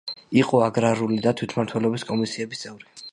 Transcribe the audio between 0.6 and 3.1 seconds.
აგრარული და თვითმმართველობის კომისიების წევრი.